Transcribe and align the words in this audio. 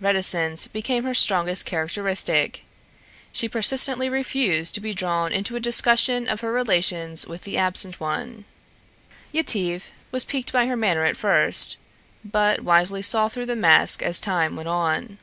Reticence 0.00 0.68
became 0.68 1.02
her 1.02 1.12
strongest 1.12 1.66
characteristic. 1.66 2.62
She 3.32 3.48
persistently 3.48 4.08
refused 4.08 4.74
to 4.76 4.80
be 4.80 4.94
drawn 4.94 5.32
into 5.32 5.56
a 5.56 5.58
discussion 5.58 6.28
of 6.28 6.40
her 6.40 6.52
relations 6.52 7.26
with 7.26 7.42
the 7.42 7.58
absent 7.58 7.98
one. 7.98 8.44
Yetive 9.32 9.90
was 10.12 10.24
piqued 10.24 10.52
by 10.52 10.66
her 10.66 10.76
manner 10.76 11.04
at 11.04 11.16
first, 11.16 11.78
but 12.24 12.60
wisely 12.60 13.02
saw 13.02 13.28
through 13.28 13.46
the 13.46 13.56
mask 13.56 14.02
as 14.04 14.20
time 14.20 14.54
went 14.54 14.68
on. 14.68 15.18